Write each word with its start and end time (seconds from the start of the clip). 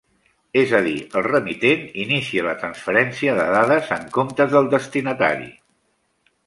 És 0.59 0.71
a 0.77 0.79
dir, 0.85 0.93
el 1.19 1.23
remitent 1.27 1.83
inicia 2.05 2.47
la 2.47 2.57
transferència 2.63 3.37
de 3.41 3.47
dades, 3.59 3.93
en 3.99 4.09
comptes 4.19 4.53
del 4.57 4.75
destinatari. 4.77 5.49